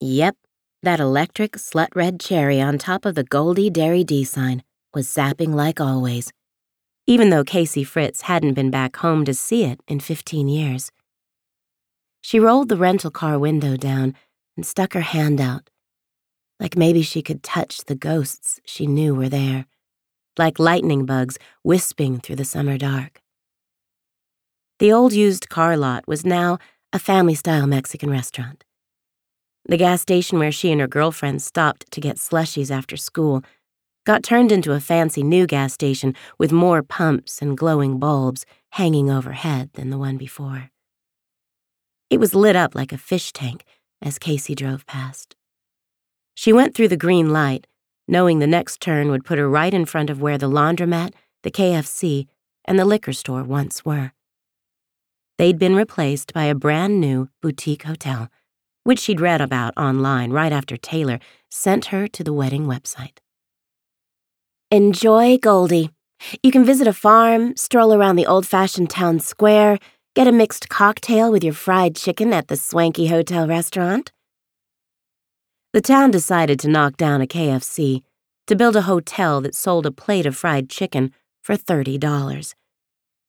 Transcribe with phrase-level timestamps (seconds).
[0.00, 0.36] Yep,
[0.82, 5.54] that electric slut red cherry on top of the Goldie Dairy D sign was zapping
[5.54, 6.32] like always,
[7.06, 10.90] even though Kasey Fritz hadn't been back home to see it in 15 years.
[12.22, 14.14] She rolled the rental car window down
[14.56, 15.70] and stuck her hand out,
[16.58, 19.66] like maybe she could touch the ghosts she knew were there,
[20.36, 23.22] like lightning bugs wisping through the summer dark.
[24.80, 26.58] The old used car lot was now
[26.92, 28.63] a family style Mexican restaurant.
[29.66, 33.42] The gas station where she and her girlfriend stopped to get slushies after school
[34.04, 39.10] got turned into a fancy new gas station with more pumps and glowing bulbs hanging
[39.10, 40.70] overhead than the one before.
[42.10, 43.64] It was lit up like a fish tank
[44.02, 45.34] as Kasey drove past.
[46.34, 47.66] She went through the green light,
[48.06, 51.50] knowing the next turn would put her right in front of where the laundromat, the
[51.50, 52.26] KFC,
[52.66, 54.12] and the liquor store once were.
[55.38, 58.28] They'd been replaced by a brand new boutique hotel
[58.84, 61.18] which she'd read about online right after Taylor
[61.50, 63.18] sent her to the wedding website.
[64.70, 65.90] Enjoy Goldie.
[66.42, 69.78] You can visit a farm, stroll around the old fashioned town square,
[70.14, 74.12] get a mixed cocktail with your fried chicken at the swanky hotel restaurant.
[75.72, 78.02] The town decided to knock down a KFC
[78.46, 82.54] to build a hotel that sold a plate of fried chicken for $30.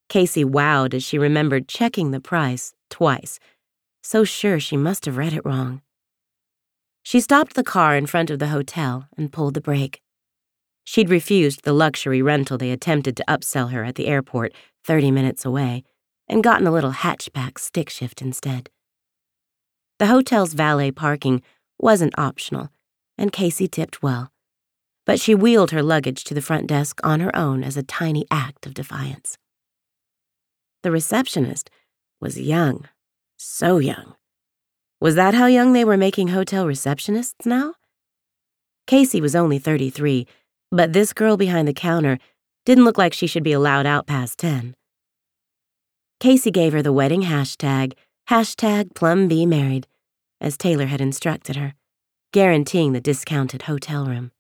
[0.09, 3.39] Kasey wowed as she remembered checking the price twice
[4.05, 5.81] so sure she must have read it wrong.
[7.01, 9.99] She stopped the car in front of the hotel and pulled the brake.
[10.83, 15.43] She'd refused the luxury rental they attempted to upsell her at the airport 30 minutes
[15.43, 15.83] away
[16.27, 18.69] and gotten a little hatchback stick shift instead.
[19.97, 21.41] The hotel's valet parking
[21.79, 22.69] wasn't optional,
[23.17, 24.31] and Kasey tipped well,
[25.07, 28.27] but she wheeled her luggage to the front desk on her own as a tiny
[28.29, 29.39] act of defiance.
[30.83, 31.71] The receptionist
[32.21, 32.87] was young
[33.45, 34.15] so young.
[34.99, 37.75] Was that how young they were making hotel receptionists now?
[38.87, 40.27] Kasey was only 33,
[40.71, 42.17] but this girl behind the counter
[42.65, 44.75] didn't look like she should be allowed out past 10.
[46.19, 47.93] Kasey gave her the wedding hashtag,
[48.29, 49.87] hashtag plum be married,
[50.41, 51.75] as Taylor had instructed her,
[52.31, 54.31] guaranteeing the discounted hotel room.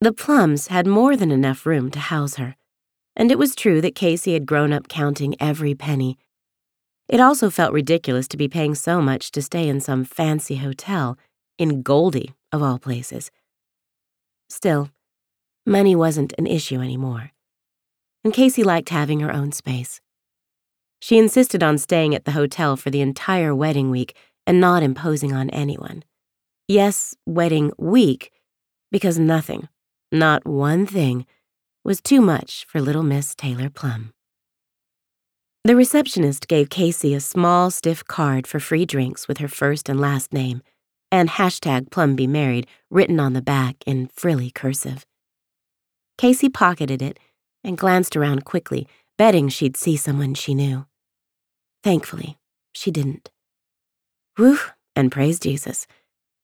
[0.00, 2.56] The Plums had more than enough room to house her,
[3.16, 6.18] and it was true that Kasey had grown up counting every penny
[7.08, 11.16] it also felt ridiculous to be paying so much to stay in some fancy hotel,
[11.58, 13.30] in Goldie, of all places.
[14.48, 14.90] Still,
[15.64, 17.32] money wasn't an issue anymore.
[18.24, 20.00] And Kasey liked having her own space.
[21.00, 24.16] She insisted on staying at the hotel for the entire wedding week
[24.46, 26.02] and not imposing on anyone.
[26.66, 28.32] Yes, wedding week,
[28.90, 29.68] because nothing,
[30.10, 31.26] not one thing,
[31.84, 34.12] was too much for little Miss Taylor Plum.
[35.66, 40.00] The receptionist gave Kasey a small, stiff card for free drinks with her first and
[40.00, 40.62] last name,
[41.10, 45.04] and hashtag Plum Be Married written on the back in frilly cursive.
[46.18, 47.18] Kasey pocketed it
[47.64, 48.86] and glanced around quickly,
[49.18, 50.86] betting she'd see someone she knew.
[51.82, 52.38] Thankfully,
[52.72, 53.32] she didn't.
[54.36, 54.60] Whew,
[54.94, 55.88] and praise Jesus.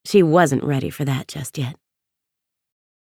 [0.05, 1.77] She wasn't ready for that just yet.